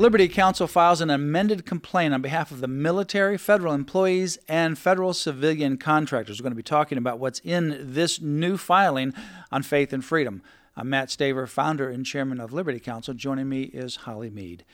Liberty 0.00 0.28
Counsel 0.28 0.68
files 0.68 1.00
an 1.00 1.10
amended 1.10 1.66
complaint 1.66 2.14
on 2.14 2.22
behalf 2.22 2.52
of 2.52 2.60
the 2.60 2.68
military, 2.68 3.36
federal 3.36 3.74
employees, 3.74 4.38
and 4.46 4.78
federal 4.78 5.12
civilian 5.12 5.76
contractors. 5.76 6.38
We're 6.38 6.44
going 6.44 6.52
to 6.52 6.56
be 6.56 6.62
talking 6.62 6.98
about 6.98 7.18
what's 7.18 7.40
in 7.40 7.76
this 7.80 8.20
new 8.20 8.56
filing 8.56 9.12
on 9.50 9.64
faith 9.64 9.92
and 9.92 10.04
freedom. 10.04 10.40
I'm 10.76 10.88
Mat 10.88 11.08
Staver, 11.08 11.48
founder 11.48 11.88
and 11.88 12.06
chairman 12.06 12.38
of 12.38 12.52
Liberty 12.52 12.78
Counsel. 12.78 13.12
Joining 13.12 13.48
me 13.48 13.62
is 13.62 13.96
Holly 13.96 14.30
Mead. 14.30 14.64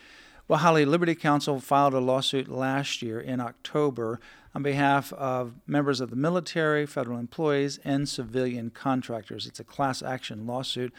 Well, 0.47 0.59
Holly, 0.59 0.85
Liberty 0.85 1.15
Counsel 1.15 1.59
filed 1.59 1.95
a 1.95 2.01
lawsuit 2.01 2.47
last 2.47 3.01
year 3.01 3.19
in 3.19 3.41
October 3.41 4.21
on 4.55 4.63
behalf 4.63 5.11
of 5.15 5.55
members 5.67 6.03
of 6.03 6.11
the 6.11 6.17
military, 6.17 6.85
federal 6.85 7.19
employees, 7.19 7.79
and 7.83 8.07
civilian 8.07 8.69
contractors. 8.69 9.47
It's 9.47 9.59
a 9.59 9.65
class 9.65 10.03
action 10.03 10.47
lawsuit. 10.47 10.93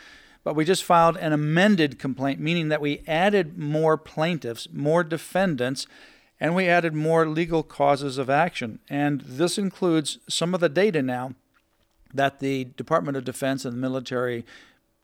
But 0.45 0.55
we 0.55 0.63
just 0.63 0.83
filed 0.83 1.17
an 1.17 1.33
amended 1.33 1.97
complaint, 1.97 2.39
meaning 2.39 2.69
that 2.69 2.79
we 2.79 3.01
added 3.07 3.57
more 3.57 3.97
plaintiffs, 3.97 4.67
more 4.71 5.03
defendants, 5.03 5.87
and 6.39 6.55
we 6.55 6.67
added 6.67 6.93
more 6.93 7.27
legal 7.27 7.63
causes 7.63 8.19
of 8.19 8.29
action. 8.29 8.77
And 8.87 9.21
this 9.21 9.57
includes 9.57 10.19
some 10.29 10.53
of 10.53 10.59
the 10.59 10.69
data 10.69 11.01
now 11.01 11.33
that 12.13 12.39
the 12.39 12.65
Department 12.65 13.17
of 13.17 13.25
Defense 13.25 13.65
and 13.65 13.73
the 13.73 13.81
military, 13.81 14.45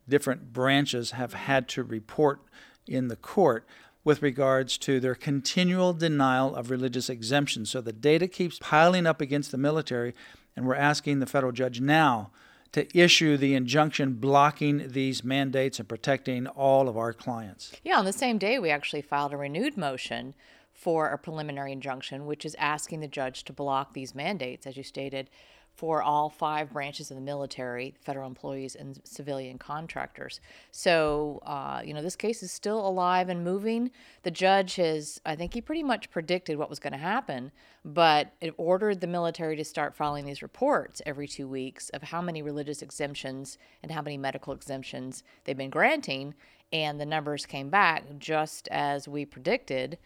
different 0.07 0.53
branches, 0.53 1.11
have 1.11 1.33
had 1.33 1.67
to 1.69 1.81
report 1.83 2.41
in 2.85 3.07
the 3.07 3.15
court 3.15 3.65
with 4.03 4.21
regards 4.21 4.77
to 4.77 4.99
their 4.99 5.15
continual 5.15 5.93
denial 5.93 6.55
of 6.55 6.69
religious 6.69 7.09
exemptions. 7.09 7.71
So 7.71 7.81
the 7.81 7.91
data 7.91 8.27
keeps 8.27 8.59
piling 8.59 9.07
up 9.07 9.21
against 9.21 9.51
the 9.51 9.57
military, 9.57 10.13
and 10.55 10.67
we're 10.67 10.75
asking 10.75 11.19
the 11.19 11.25
federal 11.25 11.51
judge 11.51 11.81
now 11.81 12.29
to 12.73 12.97
issue 12.97 13.37
the 13.37 13.53
injunction 13.53 14.13
blocking 14.13 14.89
these 14.91 15.23
mandates 15.23 15.79
and 15.79 15.89
protecting 15.89 16.47
all 16.47 16.87
of 16.87 16.97
our 16.97 17.13
clients. 17.13 17.73
Yeah, 17.83 17.99
on 17.99 18.05
the 18.05 18.13
same 18.13 18.37
day, 18.37 18.59
we 18.59 18.69
actually 18.69 19.01
filed 19.01 19.33
a 19.33 19.37
renewed 19.37 19.77
motion 19.77 20.33
for 20.73 21.09
a 21.09 21.17
preliminary 21.17 21.71
injunction, 21.71 22.25
which 22.25 22.45
is 22.45 22.55
asking 22.55 23.01
the 23.01 23.07
judge 23.07 23.43
to 23.43 23.53
block 23.53 23.93
these 23.93 24.15
mandates, 24.15 24.65
as 24.65 24.77
you 24.77 24.83
stated, 24.83 25.29
for 25.73 26.01
all 26.01 26.29
five 26.29 26.71
branches 26.71 27.09
of 27.09 27.15
the 27.15 27.21
military, 27.21 27.95
federal 28.01 28.27
employees, 28.27 28.75
and 28.75 28.99
civilian 29.03 29.57
contractors. 29.57 30.39
So, 30.71 31.41
uh, 31.43 31.81
you 31.83 31.93
know, 31.93 32.01
this 32.01 32.15
case 32.15 32.43
is 32.43 32.51
still 32.51 32.85
alive 32.85 33.29
and 33.29 33.43
moving. 33.43 33.91
The 34.23 34.31
judge 34.31 34.75
has, 34.75 35.19
I 35.25 35.35
think 35.35 35.53
he 35.53 35.61
pretty 35.61 35.83
much 35.83 36.11
predicted 36.11 36.57
what 36.57 36.69
was 36.69 36.79
going 36.79 36.93
to 36.93 36.99
happen, 36.99 37.51
but 37.83 38.33
it 38.41 38.53
ordered 38.57 39.01
the 39.01 39.07
military 39.07 39.55
to 39.55 39.63
start 39.63 39.95
filing 39.95 40.25
these 40.25 40.43
reports 40.43 41.01
every 41.05 41.27
two 41.27 41.47
weeks 41.47 41.89
of 41.89 42.03
how 42.03 42.21
many 42.21 42.41
religious 42.41 42.81
exemptions 42.81 43.57
and 43.81 43.91
how 43.91 44.01
many 44.01 44.17
medical 44.17 44.53
exemptions 44.53 45.23
they've 45.45 45.57
been 45.57 45.69
granting. 45.69 46.35
And 46.73 47.01
the 47.01 47.05
numbers 47.05 47.45
came 47.45 47.69
back 47.69 48.03
just 48.17 48.67
as 48.69 49.07
we 49.07 49.25
predicted 49.25 49.97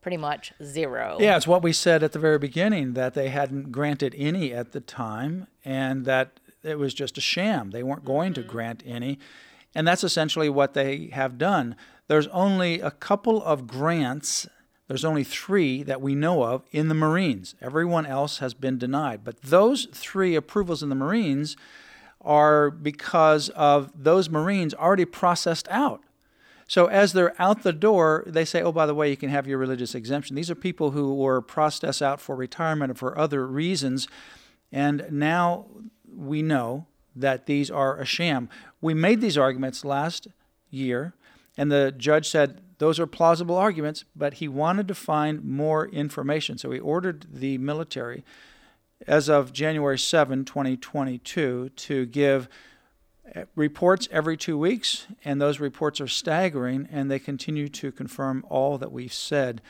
pretty 0.00 0.16
much 0.16 0.52
zero. 0.62 1.18
Yeah, 1.20 1.36
it's 1.36 1.46
what 1.46 1.62
we 1.62 1.72
said 1.72 2.02
at 2.02 2.12
the 2.12 2.18
very 2.18 2.38
beginning 2.38 2.94
that 2.94 3.14
they 3.14 3.28
hadn't 3.28 3.72
granted 3.72 4.14
any 4.16 4.52
at 4.52 4.72
the 4.72 4.80
time 4.80 5.46
and 5.64 6.04
that 6.06 6.40
it 6.62 6.78
was 6.78 6.94
just 6.94 7.18
a 7.18 7.20
sham. 7.20 7.70
They 7.70 7.82
weren't 7.82 8.04
going 8.04 8.34
to 8.34 8.40
mm-hmm. 8.40 8.50
grant 8.50 8.82
any. 8.86 9.18
And 9.74 9.86
that's 9.86 10.04
essentially 10.04 10.48
what 10.48 10.74
they 10.74 11.10
have 11.12 11.38
done. 11.38 11.76
There's 12.08 12.26
only 12.28 12.80
a 12.80 12.90
couple 12.90 13.42
of 13.42 13.66
grants, 13.66 14.48
there's 14.88 15.04
only 15.04 15.22
three 15.22 15.84
that 15.84 16.00
we 16.00 16.16
know 16.16 16.42
of 16.42 16.64
in 16.72 16.88
the 16.88 16.94
Marines. 16.94 17.54
Everyone 17.60 18.04
else 18.04 18.38
has 18.38 18.54
been 18.54 18.78
denied. 18.78 19.22
But 19.22 19.40
those 19.42 19.86
three 19.92 20.34
approvals 20.34 20.82
in 20.82 20.88
the 20.88 20.96
Marines 20.96 21.56
are 22.20 22.70
because 22.70 23.48
of 23.50 23.92
those 23.94 24.28
Marines 24.28 24.74
already 24.74 25.04
processed 25.04 25.68
out. 25.70 26.02
So 26.70 26.86
as 26.86 27.14
they're 27.14 27.34
out 27.36 27.64
the 27.64 27.72
door, 27.72 28.22
they 28.28 28.44
say, 28.44 28.62
oh, 28.62 28.70
by 28.70 28.86
the 28.86 28.94
way, 28.94 29.10
you 29.10 29.16
can 29.16 29.28
have 29.28 29.48
your 29.48 29.58
religious 29.58 29.92
exemption. 29.92 30.36
These 30.36 30.52
are 30.52 30.54
people 30.54 30.92
who 30.92 31.16
were 31.16 31.40
processed 31.40 32.00
out 32.00 32.20
for 32.20 32.36
retirement 32.36 32.92
or 32.92 32.94
for 32.94 33.18
other 33.18 33.44
reasons. 33.44 34.06
And 34.70 35.04
now 35.10 35.66
we 36.08 36.42
know 36.42 36.86
that 37.16 37.46
these 37.46 37.72
are 37.72 37.98
a 37.98 38.04
sham. 38.04 38.48
We 38.80 38.94
made 38.94 39.20
these 39.20 39.36
arguments 39.36 39.84
last 39.84 40.28
year, 40.70 41.12
and 41.56 41.72
the 41.72 41.90
judge 41.90 42.28
said 42.28 42.60
those 42.78 43.00
are 43.00 43.06
plausible 43.08 43.56
arguments, 43.56 44.04
but 44.14 44.34
he 44.34 44.46
wanted 44.46 44.86
to 44.86 44.94
find 44.94 45.44
more 45.44 45.88
information. 45.88 46.56
So 46.56 46.70
he 46.70 46.78
ordered 46.78 47.26
the 47.32 47.58
military, 47.58 48.24
as 49.08 49.28
of 49.28 49.52
January 49.52 49.98
7, 49.98 50.44
2022, 50.44 51.70
to 51.74 52.06
give 52.06 52.48
reports 53.54 54.08
every 54.10 54.36
two 54.36 54.58
weeks, 54.58 55.06
and 55.24 55.40
those 55.40 55.60
reports 55.60 56.00
are 56.00 56.08
staggering, 56.08 56.88
and 56.90 57.10
they 57.10 57.18
continue 57.18 57.68
to 57.68 57.92
confirm 57.92 58.44
all 58.48 58.78
that 58.78 58.92
we've 58.92 59.12
said. 59.12 59.60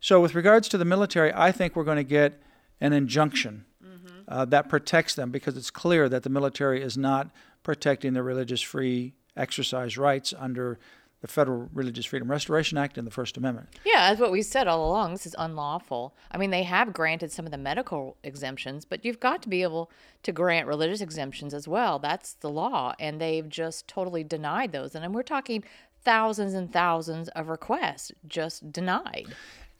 So, 0.00 0.20
with 0.20 0.34
regards 0.34 0.68
to 0.68 0.78
the 0.78 0.84
military, 0.84 1.32
I 1.32 1.52
think 1.52 1.76
we're 1.76 1.84
going 1.84 1.96
to 1.96 2.04
get 2.04 2.40
an 2.80 2.92
injunction 2.92 3.64
mm-hmm. 3.84 4.22
uh, 4.26 4.44
that 4.46 4.68
protects 4.68 5.14
them 5.14 5.30
because 5.30 5.56
it's 5.56 5.70
clear 5.70 6.08
that 6.08 6.22
the 6.22 6.30
military 6.30 6.82
is 6.82 6.98
not 6.98 7.30
protecting 7.62 8.12
their 8.12 8.22
religious 8.22 8.60
free 8.60 9.14
exercise 9.36 9.96
rights 9.96 10.34
under 10.36 10.78
the 11.22 11.28
Federal 11.28 11.70
Religious 11.72 12.04
Freedom 12.04 12.30
Restoration 12.30 12.76
Act 12.76 12.98
and 12.98 13.06
the 13.06 13.10
First 13.10 13.36
Amendment. 13.36 13.68
Yeah, 13.84 14.08
that's 14.08 14.20
what 14.20 14.32
we 14.32 14.42
said 14.42 14.66
all 14.66 14.86
along. 14.86 15.12
This 15.12 15.24
is 15.24 15.36
unlawful. 15.38 16.14
I 16.32 16.36
mean, 16.36 16.50
they 16.50 16.64
have 16.64 16.92
granted 16.92 17.30
some 17.30 17.46
of 17.46 17.52
the 17.52 17.58
medical 17.58 18.16
exemptions, 18.24 18.84
but 18.84 19.04
you've 19.04 19.20
got 19.20 19.40
to 19.42 19.48
be 19.48 19.62
able 19.62 19.88
to 20.24 20.32
grant 20.32 20.66
religious 20.66 21.00
exemptions 21.00 21.54
as 21.54 21.68
well. 21.68 22.00
That's 22.00 22.34
the 22.34 22.50
law. 22.50 22.94
And 22.98 23.20
they've 23.20 23.48
just 23.48 23.86
totally 23.86 24.24
denied 24.24 24.72
those. 24.72 24.96
And 24.96 25.14
we're 25.14 25.22
talking 25.22 25.62
thousands 26.04 26.54
and 26.54 26.72
thousands 26.72 27.28
of 27.28 27.48
requests 27.48 28.10
just 28.26 28.72
denied. 28.72 29.28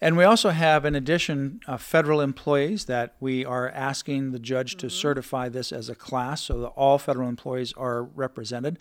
And 0.00 0.16
we 0.16 0.25
also 0.25 0.50
have, 0.50 0.84
in 0.84 0.94
addition, 0.94 1.60
uh, 1.66 1.76
federal 1.76 2.20
employees 2.20 2.84
that 2.86 3.14
we 3.19 3.44
are 3.44 3.69
asking 3.70 4.31
the 4.31 4.38
judge 4.38 4.76
mm-hmm. 4.76 4.86
to 4.86 4.91
certify 4.91 5.48
this 5.48 5.72
as 5.72 5.88
a 5.88 5.94
class 5.97 6.42
so 6.42 6.60
that 6.60 6.69
all 6.69 6.98
federal 6.98 7.28
employees 7.28 7.72
are 7.76 8.04
represented. 8.04 8.78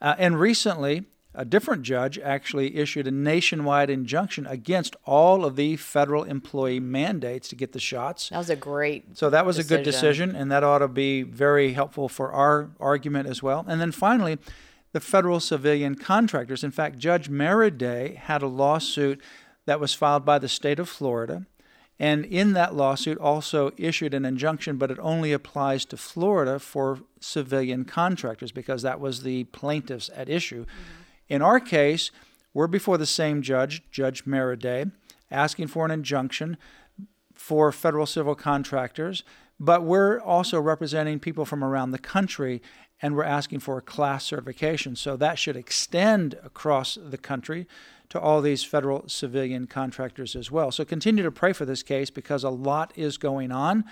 Uh, 0.00 0.14
and 0.18 0.38
recently, 0.40 1.04
a 1.34 1.44
different 1.44 1.82
judge 1.82 2.18
actually 2.18 2.76
issued 2.76 3.06
a 3.06 3.10
nationwide 3.10 3.88
injunction 3.88 4.46
against 4.46 4.96
all 5.04 5.44
of 5.44 5.56
the 5.56 5.76
federal 5.76 6.24
employee 6.24 6.80
mandates 6.80 7.48
to 7.48 7.56
get 7.56 7.72
the 7.72 7.80
shots. 7.80 8.28
That 8.28 8.38
was 8.38 8.50
a 8.50 8.56
great 8.56 9.16
So 9.16 9.30
that 9.30 9.46
was 9.46 9.56
decision. 9.56 9.74
a 9.74 9.78
good 9.78 9.84
decision 9.84 10.36
and 10.36 10.50
that 10.52 10.62
ought 10.62 10.78
to 10.78 10.88
be 10.88 11.22
very 11.22 11.72
helpful 11.72 12.08
for 12.08 12.32
our 12.32 12.70
argument 12.78 13.28
as 13.28 13.42
well. 13.42 13.64
And 13.66 13.80
then 13.80 13.92
finally, 13.92 14.38
the 14.92 15.00
federal 15.00 15.40
civilian 15.40 15.94
contractors. 15.94 16.62
In 16.62 16.70
fact, 16.70 16.98
Judge 16.98 17.30
Merryday 17.30 18.16
had 18.16 18.42
a 18.42 18.46
lawsuit 18.46 19.20
that 19.64 19.80
was 19.80 19.94
filed 19.94 20.24
by 20.24 20.38
the 20.38 20.48
state 20.48 20.78
of 20.78 20.88
Florida. 20.88 21.46
And 21.98 22.24
in 22.24 22.52
that 22.54 22.74
lawsuit, 22.74 23.16
also 23.18 23.70
issued 23.76 24.12
an 24.12 24.24
injunction, 24.24 24.76
but 24.76 24.90
it 24.90 24.98
only 25.00 25.32
applies 25.32 25.84
to 25.86 25.96
Florida 25.96 26.58
for 26.58 27.00
civilian 27.20 27.84
contractors 27.84 28.50
because 28.50 28.82
that 28.82 29.00
was 29.00 29.22
the 29.22 29.44
plaintiffs 29.44 30.10
at 30.14 30.28
issue. 30.28 30.64
Mm-hmm. 30.64 31.01
In 31.32 31.40
our 31.40 31.60
case, 31.60 32.10
we're 32.52 32.66
before 32.66 32.98
the 32.98 33.06
same 33.06 33.40
judge, 33.40 33.82
Judge 33.90 34.26
Merryday, 34.26 34.92
asking 35.30 35.68
for 35.68 35.86
an 35.86 35.90
injunction 35.90 36.58
for 37.32 37.72
federal 37.72 38.04
civil 38.04 38.34
contractors, 38.34 39.24
but 39.58 39.82
we're 39.82 40.20
also 40.20 40.60
representing 40.60 41.18
people 41.18 41.46
from 41.46 41.64
around 41.64 41.92
the 41.92 41.98
country 41.98 42.60
and 43.00 43.16
we're 43.16 43.24
asking 43.24 43.60
for 43.60 43.78
a 43.78 43.80
class 43.80 44.26
certification. 44.26 44.94
So 44.94 45.16
that 45.16 45.38
should 45.38 45.56
extend 45.56 46.34
across 46.44 46.98
the 47.02 47.16
country 47.16 47.66
to 48.10 48.20
all 48.20 48.42
these 48.42 48.62
federal 48.62 49.08
civilian 49.08 49.66
contractors 49.66 50.36
as 50.36 50.50
well. 50.50 50.70
So 50.70 50.84
continue 50.84 51.22
to 51.22 51.32
pray 51.32 51.54
for 51.54 51.64
this 51.64 51.82
case 51.82 52.10
because 52.10 52.44
a 52.44 52.50
lot 52.50 52.92
is 52.94 53.16
going 53.16 53.50
on 53.52 53.84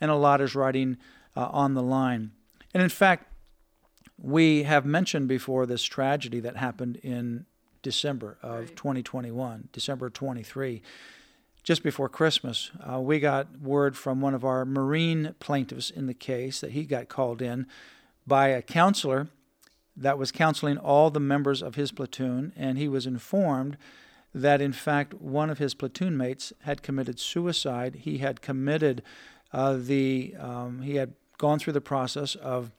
and 0.00 0.10
a 0.10 0.16
lot 0.16 0.40
is 0.40 0.54
riding 0.54 0.96
uh, 1.36 1.46
on 1.52 1.74
the 1.74 1.82
line. 1.82 2.30
And 2.72 2.82
in 2.82 2.88
fact, 2.88 3.30
we 4.18 4.64
have 4.64 4.84
mentioned 4.84 5.28
before 5.28 5.66
this 5.66 5.82
tragedy 5.82 6.40
that 6.40 6.56
happened 6.56 6.96
in 6.96 7.46
December 7.82 8.38
of 8.42 8.60
right. 8.60 8.76
2021, 8.76 9.68
December 9.72 10.10
23. 10.10 10.82
Just 11.62 11.82
before 11.82 12.08
Christmas, 12.08 12.70
uh, 12.80 13.00
we 13.00 13.18
got 13.18 13.60
word 13.60 13.96
from 13.96 14.20
one 14.20 14.34
of 14.34 14.44
our 14.44 14.64
Marine 14.64 15.34
plaintiffs 15.40 15.90
in 15.90 16.06
the 16.06 16.14
case 16.14 16.60
that 16.60 16.72
he 16.72 16.84
got 16.84 17.08
called 17.08 17.42
in 17.42 17.66
by 18.26 18.48
a 18.48 18.62
counselor 18.62 19.28
that 19.96 20.18
was 20.18 20.30
counseling 20.30 20.78
all 20.78 21.10
the 21.10 21.20
members 21.20 21.62
of 21.62 21.74
his 21.74 21.90
platoon, 21.90 22.52
and 22.56 22.76
he 22.78 22.88
was 22.88 23.06
informed 23.06 23.76
that 24.34 24.60
in 24.60 24.72
fact 24.72 25.14
one 25.14 25.48
of 25.48 25.58
his 25.58 25.74
platoon 25.74 26.16
mates 26.16 26.52
had 26.62 26.82
committed 26.82 27.18
suicide. 27.18 28.00
He 28.02 28.18
had 28.18 28.42
committed 28.42 29.02
uh, 29.52 29.76
the 29.78 30.34
um, 30.38 30.82
he 30.82 30.96
had 30.96 31.14
gone 31.38 31.58
through 31.58 31.72
the 31.72 31.80
process 31.80 32.34
of 32.34 32.70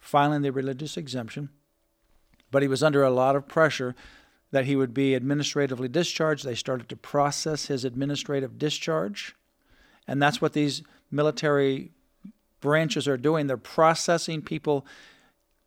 filing 0.00 0.42
the 0.42 0.50
religious 0.50 0.96
exemption, 0.96 1.50
but 2.50 2.62
he 2.62 2.68
was 2.68 2.82
under 2.82 3.02
a 3.02 3.10
lot 3.10 3.36
of 3.36 3.46
pressure 3.46 3.94
that 4.50 4.64
he 4.64 4.74
would 4.74 4.92
be 4.92 5.14
administratively 5.14 5.88
discharged. 5.88 6.44
They 6.44 6.56
started 6.56 6.88
to 6.88 6.96
process 6.96 7.66
his 7.66 7.84
administrative 7.84 8.58
discharge, 8.58 9.36
and 10.08 10.20
that's 10.20 10.40
what 10.40 10.54
these 10.54 10.82
military 11.10 11.92
branches 12.60 13.06
are 13.06 13.16
doing. 13.16 13.46
They're 13.46 13.56
processing 13.56 14.42
people 14.42 14.84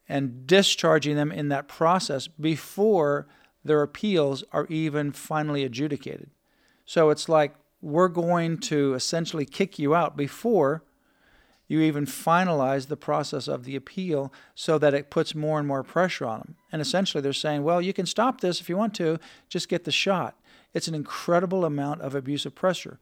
and 0.10 0.46
discharging 0.46 1.16
them 1.16 1.32
in 1.32 1.48
that 1.50 1.68
process 1.68 2.28
before 2.28 3.28
their 3.64 3.82
appeals 3.82 4.44
are 4.52 4.68
even 4.68 5.12
finally 5.12 5.64
adjudicated. 5.64 6.30
So 6.86 7.10
it's 7.10 7.30
like 7.30 7.56
we're 7.82 8.10
going 8.10 8.58
to 8.58 8.94
essentially 8.94 9.46
kick 9.46 9.80
you 9.80 9.96
out 9.96 10.18
before 10.18 10.84
you 11.68 11.82
even 11.82 12.06
finalize 12.06 12.88
the 12.88 12.98
process 12.98 13.48
of 13.48 13.64
the 13.64 13.76
appeal 13.76 14.32
so 14.54 14.78
that 14.78 14.94
it 14.94 15.10
puts 15.10 15.34
more 15.34 15.60
and 15.60 15.68
more 15.68 15.84
pressure 15.84 16.26
on 16.26 16.40
them. 16.40 16.56
And 16.72 16.82
essentially 16.82 17.22
they're 17.22 17.34
saying, 17.34 17.64
well, 17.64 17.82
you 17.82 17.94
can 17.94 18.06
stop 18.06 18.42
this 18.42 18.60
if 18.60 18.70
you 18.70 18.78
want 18.78 18.94
to, 18.96 19.20
just 19.50 19.70
get 19.70 19.86
the 19.86 19.92
shot. 19.92 20.38
It's 20.74 20.88
an 20.88 20.96
incredible 20.96 21.66
amount 21.66 22.02
of 22.02 22.16
abusive 22.16 22.56
pressure. 22.56 23.00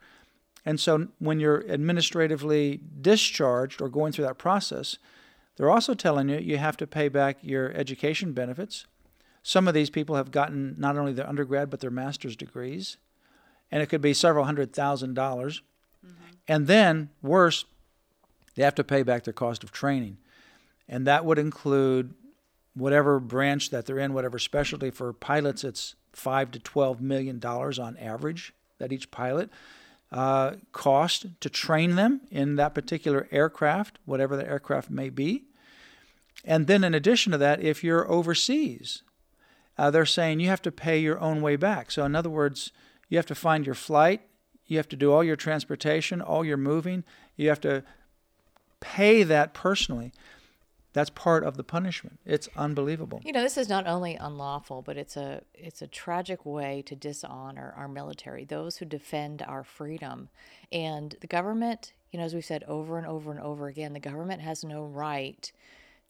And 0.65 0.79
so 0.79 1.07
when 1.19 1.39
you're 1.39 1.67
administratively 1.67 2.81
discharged 3.01 3.81
or 3.81 3.89
going 3.89 4.11
through 4.11 4.25
that 4.25 4.37
process, 4.37 4.97
they're 5.55 5.71
also 5.71 5.93
telling 5.93 6.29
you 6.29 6.37
you 6.37 6.57
have 6.57 6.77
to 6.77 6.87
pay 6.87 7.07
back 7.07 7.37
your 7.41 7.71
education 7.73 8.33
benefits. 8.33 8.85
Some 9.43 9.67
of 9.67 9.73
these 9.73 9.89
people 9.89 10.15
have 10.15 10.31
gotten 10.31 10.75
not 10.77 10.97
only 10.97 11.13
their 11.13 11.27
undergrad 11.27 11.69
but 11.69 11.79
their 11.79 11.89
master's 11.89 12.35
degrees, 12.35 12.97
and 13.71 13.81
it 13.81 13.87
could 13.87 14.01
be 14.01 14.13
several 14.13 14.45
hundred 14.45 14.73
thousand 14.73 15.15
dollars. 15.15 15.61
Mm-hmm. 16.05 16.31
And 16.47 16.67
then, 16.67 17.09
worse, 17.21 17.65
they 18.55 18.63
have 18.63 18.75
to 18.75 18.83
pay 18.83 19.03
back 19.03 19.23
their 19.23 19.33
cost 19.33 19.63
of 19.63 19.71
training. 19.71 20.17
And 20.87 21.07
that 21.07 21.25
would 21.25 21.39
include 21.39 22.13
whatever 22.73 23.19
branch 23.19 23.69
that 23.69 23.85
they're 23.85 23.99
in, 23.99 24.13
whatever 24.13 24.39
specialty. 24.39 24.91
For 24.91 25.13
pilots, 25.13 25.63
it's 25.63 25.95
five 26.11 26.51
to 26.51 26.59
twelve 26.59 27.01
million 27.01 27.39
dollars 27.39 27.79
on 27.79 27.97
average 27.97 28.53
that 28.77 28.91
each 28.91 29.11
pilot 29.11 29.49
uh, 30.11 30.55
cost 30.71 31.27
to 31.39 31.49
train 31.49 31.95
them 31.95 32.21
in 32.29 32.55
that 32.57 32.75
particular 32.75 33.27
aircraft, 33.31 33.99
whatever 34.05 34.35
the 34.35 34.47
aircraft 34.47 34.89
may 34.89 35.09
be. 35.09 35.43
And 36.43 36.67
then, 36.67 36.83
in 36.83 36.93
addition 36.93 37.31
to 37.31 37.37
that, 37.37 37.61
if 37.61 37.83
you're 37.83 38.09
overseas, 38.11 39.03
uh, 39.77 39.91
they're 39.91 40.05
saying 40.05 40.39
you 40.39 40.49
have 40.49 40.61
to 40.63 40.71
pay 40.71 40.99
your 40.99 41.19
own 41.19 41.41
way 41.41 41.55
back. 41.55 41.91
So, 41.91 42.03
in 42.03 42.15
other 42.15 42.29
words, 42.29 42.71
you 43.09 43.17
have 43.17 43.27
to 43.27 43.35
find 43.35 43.65
your 43.65 43.75
flight, 43.75 44.21
you 44.65 44.77
have 44.77 44.89
to 44.89 44.95
do 44.95 45.11
all 45.13 45.23
your 45.23 45.35
transportation, 45.35 46.21
all 46.21 46.43
your 46.43 46.57
moving, 46.57 47.03
you 47.35 47.49
have 47.49 47.61
to 47.61 47.83
pay 48.81 49.23
that 49.23 49.53
personally. 49.53 50.11
That's 50.93 51.09
part 51.09 51.45
of 51.45 51.55
the 51.55 51.63
punishment. 51.63 52.19
It's 52.25 52.49
unbelievable. 52.57 53.21
You 53.23 53.31
know, 53.31 53.41
this 53.41 53.57
is 53.57 53.69
not 53.69 53.87
only 53.87 54.15
unlawful, 54.15 54.81
but 54.81 54.97
it's 54.97 55.15
a 55.15 55.41
it's 55.53 55.81
a 55.81 55.87
tragic 55.87 56.45
way 56.45 56.83
to 56.85 56.97
dishonor 56.97 57.73
our 57.77 57.87
military, 57.87 58.43
those 58.43 58.77
who 58.77 58.85
defend 58.85 59.41
our 59.41 59.63
freedom. 59.63 60.27
And 60.69 61.15
the 61.21 61.27
government, 61.27 61.93
you 62.11 62.19
know, 62.19 62.25
as 62.25 62.33
we've 62.33 62.43
said 62.43 62.65
over 62.67 62.97
and 62.97 63.07
over 63.07 63.31
and 63.31 63.39
over 63.39 63.67
again, 63.67 63.93
the 63.93 64.01
government 64.01 64.41
has 64.41 64.65
no 64.65 64.83
right 64.83 65.49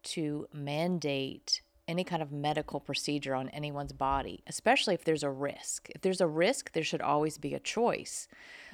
to 0.04 0.48
mandate 0.52 1.62
any 1.88 2.04
kind 2.04 2.22
of 2.22 2.32
medical 2.32 2.80
procedure 2.80 3.36
on 3.36 3.50
anyone's 3.50 3.92
body, 3.92 4.42
especially 4.48 4.94
if 4.94 5.04
there's 5.04 5.24
a 5.24 5.30
risk. 5.30 5.90
If 5.90 6.02
there's 6.02 6.22
a 6.22 6.28
risk, 6.28 6.72
there 6.72 6.84
should 6.84 7.02
always 7.02 7.38
be 7.38 7.54
a 7.54 7.60
choice. 7.60 8.28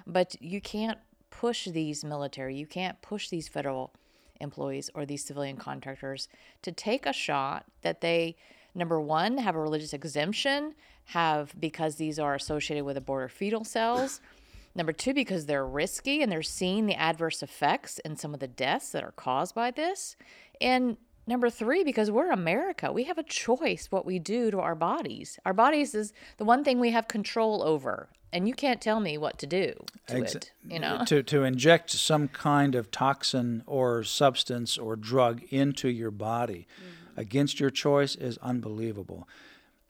But 0.05 0.41
you 0.41 0.61
can't 0.61 0.99
push 1.29 1.65
these 1.65 2.03
military, 2.03 2.55
you 2.55 2.67
can't 2.67 3.01
push 3.01 3.29
these 3.29 3.47
federal 3.47 3.93
employees 4.39 4.89
or 4.93 5.05
these 5.05 5.25
civilian 5.25 5.57
contractors 5.57 6.27
to 6.61 6.71
take 6.71 7.05
a 7.05 7.13
shot 7.13 7.65
that 7.81 8.01
they 8.01 8.35
number 8.75 9.01
one 9.01 9.37
have 9.37 9.55
a 9.55 9.59
religious 9.59 9.93
exemption 9.93 10.75
have 11.05 11.53
because 11.59 11.95
these 11.95 12.19
are 12.19 12.35
associated 12.35 12.83
with 12.83 12.97
aborted 12.97 13.31
fetal 13.31 13.63
cells. 13.63 14.21
Number 14.75 14.91
two 14.91 15.15
because 15.15 15.47
they're 15.47 15.65
risky 15.65 16.21
and 16.21 16.31
they're 16.31 16.43
seeing 16.43 16.85
the 16.85 16.93
adverse 16.93 17.41
effects 17.41 17.97
and 18.05 18.19
some 18.19 18.35
of 18.35 18.39
the 18.39 18.47
deaths 18.47 18.91
that 18.91 19.03
are 19.03 19.13
caused 19.13 19.55
by 19.55 19.71
this. 19.71 20.15
And 20.61 20.97
number 21.25 21.49
three 21.49 21.83
because 21.83 22.09
we're 22.09 22.31
america 22.31 22.91
we 22.91 23.03
have 23.03 23.17
a 23.17 23.23
choice 23.23 23.87
what 23.89 24.05
we 24.05 24.19
do 24.19 24.51
to 24.51 24.59
our 24.59 24.75
bodies. 24.75 25.39
Our 25.45 25.53
bodies 25.53 25.95
is 25.95 26.13
the 26.37 26.45
one 26.45 26.63
thing 26.63 26.79
we 26.79 26.91
have 26.91 27.07
control 27.07 27.63
over 27.63 28.09
and 28.31 28.47
you 28.47 28.53
can't 28.53 28.81
tell 28.81 28.99
me 28.99 29.17
what 29.17 29.37
to 29.37 29.47
do 29.47 29.73
to 30.07 30.17
Ex- 30.17 30.35
it 30.35 30.51
you 30.67 30.79
know 30.79 31.03
to 31.05 31.23
to 31.23 31.43
inject 31.43 31.91
some 31.91 32.27
kind 32.27 32.75
of 32.75 32.91
toxin 32.91 33.63
or 33.65 34.03
substance 34.03 34.77
or 34.77 34.95
drug 34.95 35.41
into 35.49 35.89
your 35.89 36.11
body 36.11 36.67
mm-hmm. 36.75 37.19
against 37.19 37.59
your 37.59 37.69
choice 37.69 38.15
is 38.15 38.37
unbelievable 38.39 39.27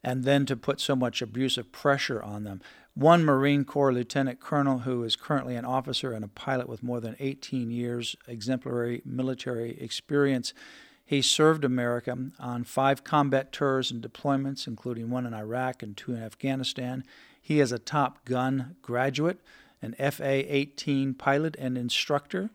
and 0.04 0.24
then 0.24 0.46
to 0.46 0.56
put 0.56 0.80
so 0.80 0.96
much 0.96 1.22
abusive 1.22 1.72
pressure 1.72 2.22
on 2.22 2.44
them 2.44 2.62
one 2.94 3.24
marine 3.24 3.66
corps 3.66 3.94
lieutenant 3.94 4.40
colonel 4.40 4.80
who 4.80 5.04
is 5.04 5.16
currently 5.16 5.56
an 5.56 5.66
officer 5.66 6.12
and 6.12 6.24
a 6.24 6.30
pilot 6.30 6.70
with 6.70 6.84
more 6.84 7.00
than 7.00 7.16
18 7.20 7.72
years 7.72 8.16
exemplary 8.28 9.02
military 9.06 9.80
experience 9.80 10.54
he 11.08 11.22
served 11.22 11.64
America 11.64 12.18
on 12.38 12.66
five 12.66 13.06
combat 13.06 13.54
tours 13.54 13.92
and 13.92 14.04
deployments, 14.04 14.68
including 14.68 15.10
one 15.10 15.26
in 15.26 15.34
Iraq 15.34 15.82
and 15.82 15.96
two 15.96 16.14
in 16.14 16.22
Afghanistan. 16.22 17.06
He 17.48 17.62
is 17.62 17.72
a 17.72 17.80
Top 17.80 18.26
Gun 18.26 18.76
graduate, 18.82 19.40
an 19.82 19.96
FA 20.12 20.54
18 20.54 21.14
pilot 21.14 21.56
and 21.58 21.78
instructor. 21.78 22.50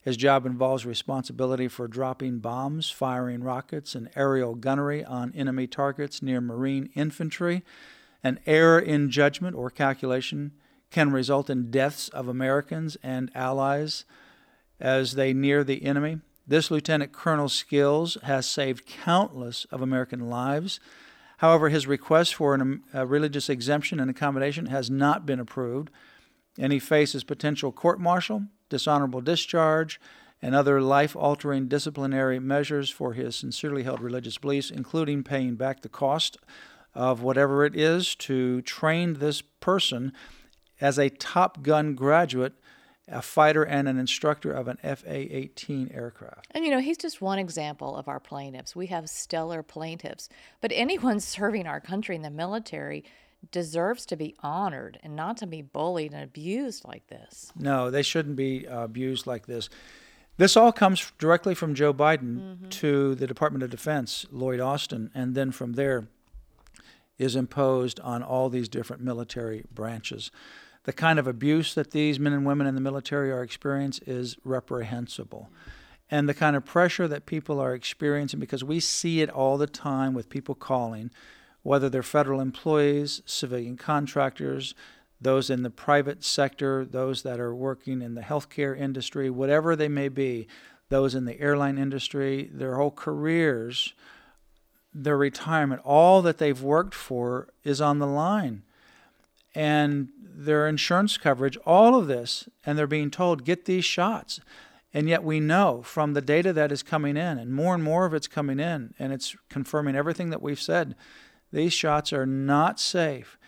His 0.00 0.16
job 0.16 0.46
involves 0.46 0.86
responsibility 0.86 1.66
for 1.66 1.88
dropping 1.88 2.38
bombs, 2.38 2.88
firing 2.88 3.42
rockets, 3.42 3.96
and 3.96 4.08
aerial 4.14 4.54
gunnery 4.54 5.04
on 5.04 5.32
enemy 5.34 5.66
targets 5.66 6.22
near 6.22 6.40
Marine 6.40 6.90
infantry. 6.94 7.64
An 8.22 8.38
error 8.46 8.78
in 8.78 9.10
judgment 9.10 9.56
or 9.56 9.68
calculation 9.68 10.52
can 10.92 11.10
result 11.10 11.50
in 11.50 11.72
deaths 11.72 12.08
of 12.10 12.28
Americans 12.28 12.96
and 13.02 13.32
allies 13.34 14.04
as 14.78 15.16
they 15.16 15.32
near 15.32 15.64
the 15.64 15.84
enemy. 15.84 16.20
This 16.46 16.70
lieutenant 16.70 17.10
colonel's 17.10 17.52
skills 17.52 18.16
has 18.22 18.46
saved 18.46 18.86
countless 18.86 19.64
of 19.72 19.82
American 19.82 20.30
lives. 20.30 20.78
However, 21.38 21.68
his 21.68 21.86
request 21.86 22.34
for 22.34 22.54
an, 22.54 22.82
a 22.94 23.06
religious 23.06 23.48
exemption 23.48 24.00
and 24.00 24.10
accommodation 24.10 24.66
has 24.66 24.90
not 24.90 25.26
been 25.26 25.40
approved, 25.40 25.90
and 26.58 26.72
he 26.72 26.78
faces 26.78 27.24
potential 27.24 27.72
court 27.72 28.00
martial, 28.00 28.44
dishonorable 28.68 29.20
discharge, 29.20 30.00
and 30.40 30.54
other 30.54 30.80
life 30.80 31.16
altering 31.16 31.68
disciplinary 31.68 32.38
measures 32.38 32.90
for 32.90 33.14
his 33.14 33.36
sincerely 33.36 33.82
held 33.82 34.00
religious 34.00 34.38
beliefs, 34.38 34.70
including 34.70 35.22
paying 35.22 35.56
back 35.56 35.82
the 35.82 35.88
cost 35.88 36.36
of 36.94 37.22
whatever 37.22 37.64
it 37.64 37.76
is 37.76 38.14
to 38.14 38.62
train 38.62 39.14
this 39.14 39.42
person 39.42 40.12
as 40.80 40.98
a 40.98 41.10
Top 41.10 41.62
Gun 41.62 41.94
graduate 41.94 42.54
a 43.08 43.22
fighter 43.22 43.62
and 43.62 43.88
an 43.88 43.98
instructor 43.98 44.50
of 44.52 44.68
an 44.68 44.78
FA 44.78 45.36
18 45.36 45.90
aircraft. 45.94 46.48
And 46.50 46.64
you 46.64 46.70
know, 46.70 46.80
he's 46.80 46.98
just 46.98 47.20
one 47.20 47.38
example 47.38 47.96
of 47.96 48.08
our 48.08 48.20
plaintiffs. 48.20 48.74
We 48.74 48.86
have 48.86 49.08
stellar 49.08 49.62
plaintiffs, 49.62 50.28
but 50.60 50.72
anyone 50.74 51.20
serving 51.36 51.66
our 51.66 51.80
country 51.80 52.16
in 52.16 52.22
the 52.22 52.30
military 52.30 53.04
deserves 53.52 54.06
to 54.06 54.16
be 54.16 54.34
honored 54.40 54.98
and 55.02 55.14
not 55.14 55.36
to 55.36 55.46
be 55.46 55.62
bullied 55.62 56.12
and 56.12 56.24
abused 56.24 56.84
like 56.84 57.06
this. 57.06 57.52
No, 57.56 57.90
they 57.90 58.02
shouldn't 58.02 58.36
be 58.36 58.66
uh, 58.66 58.84
abused 58.84 59.26
like 59.26 59.46
this. 59.46 59.68
This 60.36 60.56
all 60.56 60.72
comes 60.72 61.12
directly 61.18 61.54
from 61.54 61.74
Joe 61.74 61.94
Biden 61.94 62.38
mm-hmm. 62.38 62.68
to 62.68 63.14
the 63.14 63.26
Department 63.26 63.62
of 63.62 63.70
Defense, 63.70 64.26
Lloyd 64.30 64.60
Austin, 64.60 65.10
and 65.14 65.34
then 65.34 65.50
from 65.50 65.74
there 65.74 66.08
is 67.18 67.36
imposed 67.36 67.98
on 68.00 68.22
all 68.22 68.50
these 68.50 68.68
different 68.68 69.02
military 69.02 69.64
branches 69.72 70.30
the 70.86 70.92
kind 70.92 71.18
of 71.18 71.26
abuse 71.26 71.74
that 71.74 71.90
these 71.90 72.20
men 72.20 72.32
and 72.32 72.46
women 72.46 72.64
in 72.66 72.76
the 72.76 72.80
military 72.80 73.32
are 73.32 73.42
experiencing 73.42 74.04
is 74.06 74.36
reprehensible. 74.44 75.50
And 76.08 76.28
the 76.28 76.34
kind 76.34 76.54
of 76.54 76.64
pressure 76.64 77.08
that 77.08 77.26
people 77.26 77.58
are 77.58 77.74
experiencing, 77.74 78.38
because 78.38 78.62
we 78.62 78.78
see 78.78 79.20
it 79.20 79.28
all 79.28 79.58
the 79.58 79.66
time 79.66 80.14
with 80.14 80.30
people 80.30 80.54
calling, 80.54 81.10
whether 81.64 81.88
they're 81.88 82.04
federal 82.04 82.40
employees, 82.40 83.20
civilian 83.26 83.76
contractors, 83.76 84.76
those 85.20 85.50
in 85.50 85.64
the 85.64 85.70
private 85.70 86.22
sector, 86.22 86.84
those 86.84 87.24
that 87.24 87.40
are 87.40 87.54
working 87.54 88.00
in 88.00 88.14
the 88.14 88.20
healthcare 88.20 88.78
industry, 88.78 89.28
whatever 89.28 89.74
they 89.74 89.88
may 89.88 90.08
be, 90.08 90.46
those 90.88 91.16
in 91.16 91.24
the 91.24 91.40
airline 91.40 91.78
industry, 91.78 92.48
their 92.52 92.76
whole 92.76 92.92
careers, 92.92 93.92
their 94.94 95.16
retirement, 95.16 95.82
all 95.84 96.22
that 96.22 96.38
they've 96.38 96.62
worked 96.62 96.94
for 96.94 97.48
is 97.64 97.80
on 97.80 97.98
the 97.98 98.06
line 98.06 98.62
and 99.56 100.10
their 100.20 100.68
insurance 100.68 101.16
coverage, 101.16 101.56
all 101.64 101.96
of 101.96 102.06
this, 102.08 102.46
and 102.64 102.76
they're 102.76 102.86
being 102.86 103.10
told, 103.10 103.44
get 103.44 103.64
these 103.64 103.86
shots. 103.86 104.38
And 104.92 105.08
yet 105.08 105.24
we 105.24 105.40
know 105.40 105.82
from 105.82 106.12
the 106.12 106.20
data 106.20 106.52
that 106.52 106.70
is 106.70 106.82
coming 106.82 107.16
in, 107.16 107.38
and 107.38 107.54
more 107.54 107.74
and 107.74 107.82
more 107.82 108.04
of 108.04 108.14
it's 108.14 108.28
coming 108.28 108.60
in, 108.60 108.92
and 108.98 109.12
it's 109.14 109.34
confirming 109.48 109.96
everything 109.96 110.30
that 110.30 110.42
we've 110.42 110.60
said, 110.60 110.94
these 111.52 111.72
shots 111.72 112.12
are 112.12 112.26
not 112.26 112.78
safe. 112.78 113.38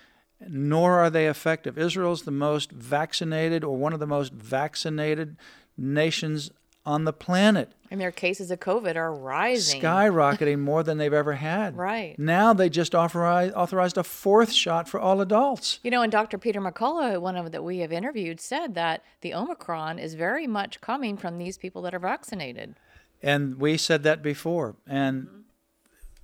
nor 0.46 0.98
are 0.98 1.10
they 1.10 1.26
effective. 1.26 1.78
Israel's 1.78 2.22
the 2.22 2.30
most 2.30 2.70
vaccinated 2.70 3.64
or 3.64 3.76
one 3.76 3.92
of 3.92 4.00
the 4.00 4.06
most 4.06 4.32
vaccinated 4.32 5.36
nations 5.76 6.50
on 6.84 7.04
the 7.04 7.12
planet. 7.12 7.72
And 7.90 8.00
their 8.00 8.12
cases 8.12 8.50
of 8.50 8.60
COVID 8.60 8.96
are 8.96 9.14
rising. 9.14 9.80
Skyrocketing 9.80 10.58
more 10.58 10.82
than 10.82 10.98
they've 10.98 11.12
ever 11.12 11.34
had. 11.34 11.76
Right. 11.76 12.18
Now 12.18 12.52
they 12.52 12.68
just 12.68 12.94
authorized, 12.94 13.54
authorized 13.54 13.96
a 13.96 14.04
fourth 14.04 14.52
shot 14.52 14.88
for 14.88 15.00
all 15.00 15.20
adults. 15.20 15.80
You 15.82 15.90
know, 15.90 16.02
and 16.02 16.12
Dr. 16.12 16.38
Peter 16.38 16.60
McCullough, 16.60 17.20
one 17.20 17.36
of 17.36 17.50
that 17.52 17.64
we 17.64 17.78
have 17.78 17.92
interviewed, 17.92 18.40
said 18.40 18.74
that 18.74 19.02
the 19.22 19.32
Omicron 19.34 19.98
is 19.98 20.14
very 20.14 20.46
much 20.46 20.80
coming 20.80 21.16
from 21.16 21.38
these 21.38 21.56
people 21.56 21.82
that 21.82 21.94
are 21.94 21.98
vaccinated. 21.98 22.74
And 23.22 23.58
we 23.58 23.76
said 23.76 24.02
that 24.04 24.22
before. 24.22 24.76
And 24.86 25.28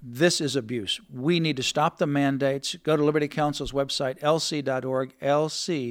this 0.03 0.41
is 0.41 0.55
abuse. 0.55 1.01
We 1.13 1.41
need 1.41 1.57
to 1.57 1.63
stop 1.63 1.99
the 1.99 2.07
mandates. 2.07 2.75
Go 2.77 2.97
to 2.97 3.03
Liberty 3.03 3.29
Counsel's 3.29 3.73
website, 3.73 4.21
lc.org, 4.21 5.15
lc.org. 5.21 5.91